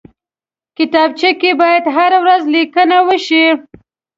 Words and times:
کتابچه 0.77 1.31
کې 1.39 1.51
باید 1.61 1.83
هره 1.95 2.17
ورځ 2.23 2.43
لیکنه 2.55 2.97
وشي 3.07 3.45